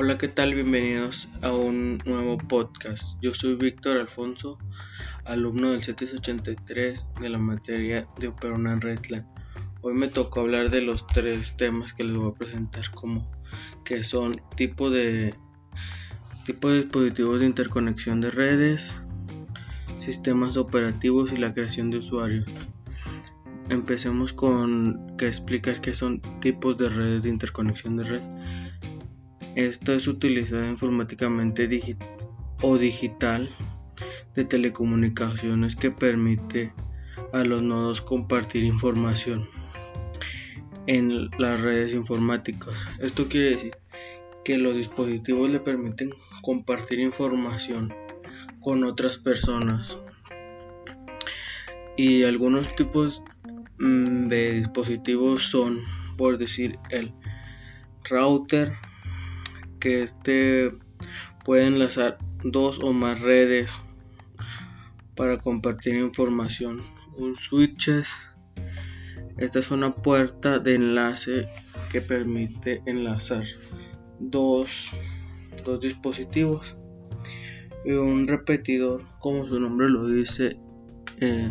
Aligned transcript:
Hola, 0.00 0.16
¿qué 0.16 0.28
tal? 0.28 0.54
Bienvenidos 0.54 1.28
a 1.42 1.50
un 1.50 2.00
nuevo 2.04 2.38
podcast. 2.38 3.18
Yo 3.20 3.34
soy 3.34 3.56
Víctor 3.56 3.96
Alfonso, 3.96 4.56
alumno 5.24 5.72
del 5.72 5.82
783 5.82 7.14
de 7.20 7.28
la 7.28 7.38
materia 7.38 8.06
de 8.20 8.28
Operona 8.28 8.74
en 8.74 8.80
Redland. 8.80 9.26
Hoy 9.80 9.94
me 9.94 10.06
tocó 10.06 10.38
hablar 10.38 10.70
de 10.70 10.82
los 10.82 11.04
tres 11.08 11.56
temas 11.56 11.94
que 11.94 12.04
les 12.04 12.16
voy 12.16 12.30
a 12.30 12.38
presentar 12.38 12.88
como 12.92 13.28
que 13.84 14.04
son 14.04 14.40
tipo 14.54 14.88
de 14.88 15.34
dispositivos 16.46 17.40
de 17.40 17.46
interconexión 17.46 18.20
de 18.20 18.30
redes, 18.30 19.02
sistemas 19.98 20.56
operativos 20.56 21.32
y 21.32 21.38
la 21.38 21.52
creación 21.52 21.90
de 21.90 21.98
usuarios. 21.98 22.46
Empecemos 23.68 24.32
con 24.32 25.16
que 25.16 25.26
explicar 25.26 25.80
qué 25.80 25.92
son 25.92 26.20
tipos 26.38 26.78
de 26.78 26.88
redes 26.88 27.24
de 27.24 27.30
interconexión 27.30 27.96
de 27.96 28.04
red. 28.04 28.22
Esto 29.54 29.92
es 29.92 30.06
utilizado 30.06 30.66
informáticamente 30.68 31.68
o 32.62 32.78
digital 32.78 33.48
de 34.34 34.44
telecomunicaciones 34.44 35.76
que 35.76 35.90
permite 35.90 36.72
a 37.32 37.44
los 37.44 37.62
nodos 37.62 38.00
compartir 38.00 38.64
información 38.64 39.48
en 40.86 41.30
las 41.38 41.60
redes 41.60 41.94
informáticas. 41.94 42.74
Esto 43.00 43.28
quiere 43.28 43.50
decir 43.50 43.76
que 44.44 44.56
los 44.56 44.74
dispositivos 44.74 45.50
le 45.50 45.60
permiten 45.60 46.10
compartir 46.40 47.00
información 47.00 47.92
con 48.60 48.84
otras 48.84 49.18
personas. 49.18 50.00
Y 51.96 52.22
algunos 52.22 52.74
tipos 52.74 53.22
mm, 53.78 54.28
de 54.28 54.52
dispositivos 54.60 55.42
son, 55.50 55.82
por 56.16 56.38
decir, 56.38 56.78
el 56.90 57.12
router, 58.04 58.72
que 59.78 60.02
este 60.02 60.70
puede 61.44 61.66
enlazar 61.66 62.18
dos 62.44 62.80
o 62.80 62.92
más 62.92 63.20
redes 63.20 63.72
para 65.14 65.38
compartir 65.38 65.96
información. 65.96 66.82
Un 67.16 67.36
switches. 67.36 68.08
Esta 69.36 69.58
es 69.58 69.70
una 69.70 69.94
puerta 69.94 70.58
de 70.58 70.74
enlace 70.74 71.46
que 71.90 72.00
permite 72.00 72.82
enlazar 72.86 73.44
dos, 74.18 74.92
dos 75.64 75.80
dispositivos. 75.80 76.76
Y 77.84 77.92
un 77.92 78.26
repetidor, 78.26 79.02
como 79.18 79.46
su 79.46 79.58
nombre 79.58 79.88
lo 79.88 80.06
dice, 80.06 80.58
eh, 81.20 81.50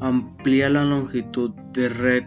amplía 0.00 0.68
la 0.68 0.84
longitud 0.84 1.50
de 1.72 1.88
red 1.88 2.24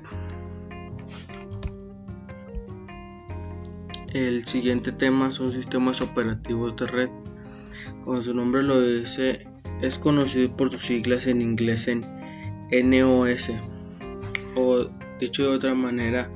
El 4.14 4.46
siguiente 4.46 4.92
tema 4.92 5.32
son 5.32 5.52
sistemas 5.52 6.00
operativos 6.00 6.76
de 6.76 6.86
red. 6.86 7.10
Como 8.04 8.22
su 8.22 8.36
nombre 8.36 8.62
lo 8.62 8.80
dice, 8.80 9.48
es 9.82 9.98
conocido 9.98 10.56
por 10.56 10.72
sus 10.72 10.86
siglas 10.86 11.26
en 11.26 11.42
inglés 11.42 11.88
en 11.88 12.04
NOS 12.72 13.52
o 14.56 14.86
dicho 15.20 15.50
de 15.50 15.58
otra 15.58 15.74
manera 15.74 16.30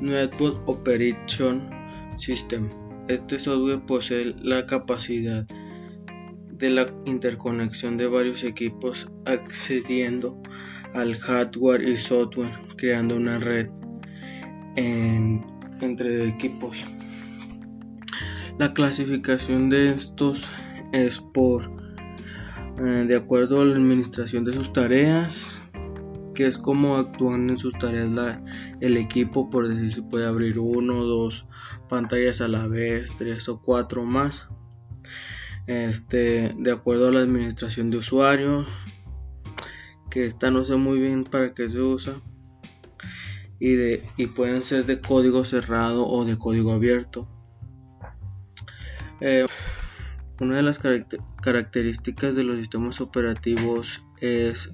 Network 0.00 0.68
Operation 0.68 1.68
System. 2.16 2.70
Este 3.08 3.40
software 3.40 3.84
posee 3.84 4.36
la 4.40 4.64
capacidad 4.64 5.48
de 6.52 6.70
la 6.70 6.86
interconexión 7.06 7.96
de 7.96 8.06
varios 8.06 8.44
equipos 8.44 9.08
accediendo 9.24 10.40
al 10.94 11.16
hardware 11.16 11.88
y 11.88 11.96
software 11.96 12.56
creando 12.76 13.16
una 13.16 13.40
red 13.40 13.68
entre 14.76 16.28
equipos. 16.28 16.86
La 18.58 18.72
clasificación 18.72 19.68
de 19.68 19.90
estos 19.90 20.48
es 20.92 21.20
por 21.20 21.70
eh, 22.78 23.04
de 23.06 23.14
acuerdo 23.14 23.60
a 23.60 23.66
la 23.66 23.76
administración 23.76 24.46
de 24.46 24.54
sus 24.54 24.72
tareas, 24.72 25.60
que 26.34 26.46
es 26.46 26.56
como 26.56 26.96
actúan 26.96 27.50
en 27.50 27.58
sus 27.58 27.74
tareas 27.78 28.38
el 28.80 28.96
equipo, 28.96 29.50
por 29.50 29.68
decir 29.68 29.92
si 29.92 30.00
puede 30.00 30.24
abrir 30.24 30.58
uno 30.58 31.04
dos 31.04 31.46
pantallas 31.90 32.40
a 32.40 32.48
la 32.48 32.66
vez, 32.66 33.14
tres 33.18 33.46
o 33.50 33.60
cuatro 33.60 34.04
más. 34.04 34.48
Este, 35.66 36.54
de 36.56 36.72
acuerdo 36.72 37.08
a 37.08 37.12
la 37.12 37.20
administración 37.20 37.90
de 37.90 37.98
usuarios, 37.98 38.66
que 40.10 40.24
esta 40.24 40.50
no 40.50 40.64
sé 40.64 40.76
muy 40.76 40.98
bien 40.98 41.24
para 41.24 41.52
qué 41.52 41.68
se 41.68 41.80
usa. 41.80 42.22
Y, 43.58 43.74
de, 43.74 44.02
y 44.16 44.28
pueden 44.28 44.62
ser 44.62 44.86
de 44.86 45.00
código 45.02 45.44
cerrado 45.44 46.08
o 46.08 46.24
de 46.24 46.38
código 46.38 46.72
abierto. 46.72 47.28
Eh, 49.20 49.46
una 50.40 50.56
de 50.56 50.62
las 50.62 50.78
características 50.78 52.36
de 52.36 52.44
los 52.44 52.58
sistemas 52.58 53.00
operativos 53.00 54.04
es, 54.20 54.72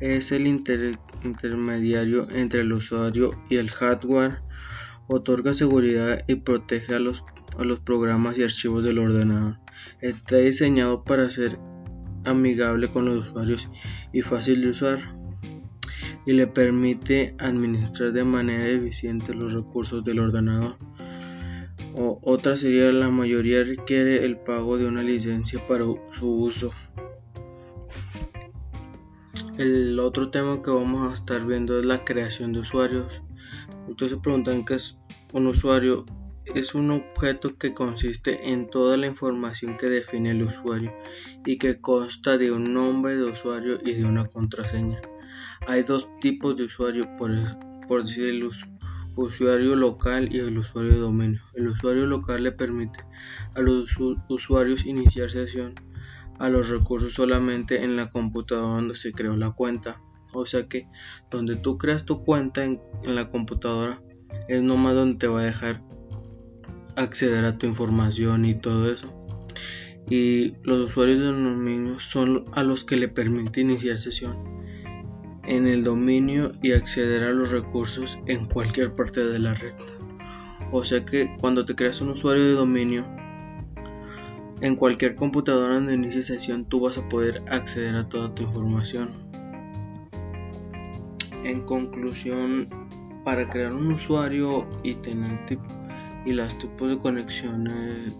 es 0.00 0.32
el 0.32 0.46
intermediario 0.46 2.28
entre 2.30 2.60
el 2.60 2.72
usuario 2.72 3.42
y 3.48 3.56
el 3.56 3.70
hardware, 3.70 4.42
otorga 5.08 5.54
seguridad 5.54 6.22
y 6.26 6.34
protege 6.36 6.94
a 6.94 6.98
los, 6.98 7.24
a 7.58 7.64
los 7.64 7.80
programas 7.80 8.36
y 8.38 8.42
archivos 8.42 8.84
del 8.84 8.98
ordenador. 8.98 9.58
Está 10.00 10.36
diseñado 10.36 11.02
para 11.04 11.30
ser 11.30 11.58
amigable 12.24 12.88
con 12.88 13.06
los 13.06 13.28
usuarios 13.28 13.70
y 14.12 14.20
fácil 14.20 14.60
de 14.62 14.70
usar 14.70 15.16
y 16.26 16.32
le 16.32 16.48
permite 16.48 17.34
administrar 17.38 18.12
de 18.12 18.24
manera 18.24 18.66
eficiente 18.66 19.32
los 19.32 19.52
recursos 19.52 20.02
del 20.04 20.18
ordenador. 20.18 20.76
O, 21.94 22.18
otra 22.22 22.56
sería 22.56 22.90
la 22.92 23.08
mayoría 23.08 23.62
requiere 23.64 24.24
el 24.24 24.36
pago 24.36 24.76
de 24.76 24.86
una 24.86 25.02
licencia 25.02 25.64
para 25.66 25.84
su 26.10 26.28
uso. 26.28 26.72
El 29.56 29.98
otro 30.00 30.30
tema 30.30 30.60
que 30.62 30.70
vamos 30.70 31.10
a 31.10 31.14
estar 31.14 31.46
viendo 31.46 31.78
es 31.78 31.86
la 31.86 32.04
creación 32.04 32.52
de 32.52 32.58
usuarios. 32.58 33.22
Ustedes 33.88 34.12
se 34.12 34.18
preguntan 34.18 34.64
qué 34.66 34.74
es 34.74 34.98
un 35.32 35.46
usuario. 35.46 36.04
Es 36.54 36.74
un 36.74 36.90
objeto 36.90 37.56
que 37.56 37.72
consiste 37.72 38.50
en 38.50 38.68
toda 38.68 38.96
la 38.96 39.06
información 39.06 39.78
que 39.78 39.88
define 39.88 40.32
el 40.32 40.42
usuario 40.42 40.92
y 41.44 41.56
que 41.56 41.80
consta 41.80 42.36
de 42.36 42.52
un 42.52 42.74
nombre 42.74 43.16
de 43.16 43.24
usuario 43.24 43.78
y 43.82 43.94
de 43.94 44.04
una 44.04 44.26
contraseña. 44.26 45.00
Hay 45.66 45.82
dos 45.82 46.08
tipos 46.20 46.56
de 46.56 46.64
usuario, 46.64 47.08
por, 47.16 48.04
decir 48.04 48.28
el 48.28 48.48
usuario 49.16 49.74
local 49.74 50.28
y 50.32 50.38
el 50.38 50.58
usuario 50.58 50.92
de 50.92 50.98
dominio. 50.98 51.40
El 51.54 51.68
usuario 51.68 52.06
local 52.06 52.44
le 52.44 52.52
permite 52.52 53.00
a 53.54 53.60
los 53.60 53.96
usuarios 54.28 54.86
iniciar 54.86 55.30
sesión 55.30 55.74
a 56.38 56.50
los 56.50 56.68
recursos 56.68 57.14
solamente 57.14 57.82
en 57.82 57.96
la 57.96 58.10
computadora 58.10 58.74
donde 58.74 58.94
se 58.94 59.12
creó 59.12 59.36
la 59.36 59.52
cuenta. 59.52 60.02
O 60.32 60.44
sea 60.44 60.68
que 60.68 60.86
donde 61.30 61.56
tú 61.56 61.78
creas 61.78 62.04
tu 62.04 62.24
cuenta 62.24 62.64
en, 62.64 62.80
la 63.04 63.30
computadora 63.30 64.02
es 64.48 64.62
nomás 64.62 64.94
donde 64.94 65.18
te 65.18 65.28
va 65.28 65.40
a 65.40 65.44
dejar 65.44 65.82
acceder 66.94 67.44
a 67.46 67.56
tu 67.56 67.66
información 67.66 68.44
y 68.44 68.54
todo 68.54 68.90
eso. 68.92 69.18
Y 70.10 70.54
los 70.62 70.90
usuarios 70.90 71.18
de 71.18 71.24
dominio 71.24 71.98
son 71.98 72.44
a 72.52 72.62
los 72.62 72.84
que 72.84 72.96
le 72.96 73.08
permite 73.08 73.62
iniciar 73.62 73.98
sesión 73.98 74.55
en 75.46 75.66
el 75.66 75.84
dominio 75.84 76.52
y 76.62 76.72
acceder 76.72 77.22
a 77.22 77.32
los 77.32 77.50
recursos 77.50 78.18
en 78.26 78.46
cualquier 78.46 78.94
parte 78.94 79.24
de 79.24 79.38
la 79.38 79.54
red. 79.54 79.74
O 80.72 80.84
sea 80.84 81.04
que 81.04 81.36
cuando 81.40 81.64
te 81.64 81.74
creas 81.74 82.00
un 82.00 82.10
usuario 82.10 82.44
de 82.44 82.52
dominio, 82.52 83.06
en 84.60 84.74
cualquier 84.76 85.14
computadora 85.14 85.78
de 85.80 85.94
inicie 85.94 86.22
sesión 86.22 86.64
tú 86.64 86.80
vas 86.80 86.98
a 86.98 87.08
poder 87.08 87.42
acceder 87.50 87.94
a 87.94 88.08
toda 88.08 88.34
tu 88.34 88.42
información. 88.42 89.10
En 91.44 91.62
conclusión, 91.62 92.68
para 93.24 93.48
crear 93.48 93.72
un 93.72 93.92
usuario 93.92 94.66
y 94.82 94.94
tener 94.94 95.38
y 96.24 96.32
los 96.32 96.58
tipos 96.58 96.88
de 96.88 96.98
conexiones 96.98 98.14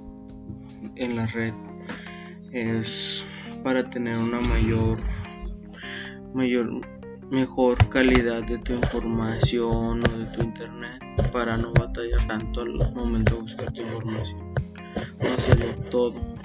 en 0.94 1.16
la 1.16 1.26
red 1.26 1.52
es 2.52 3.26
para 3.64 3.90
tener 3.90 4.16
una 4.16 4.40
mayor 4.40 4.98
mayor 6.32 6.95
mejor 7.30 7.88
calidad 7.88 8.44
de 8.44 8.58
tu 8.58 8.72
información 8.72 10.00
o 10.04 10.18
de 10.18 10.26
tu 10.26 10.42
internet 10.42 11.02
para 11.32 11.56
no 11.56 11.72
batallar 11.72 12.26
tanto 12.26 12.62
al 12.62 12.92
momento 12.94 13.36
de 13.36 13.40
buscar 13.42 13.72
tu 13.72 13.82
información. 13.82 14.54
A 15.20 15.40
ser 15.40 15.76
todo. 15.90 16.35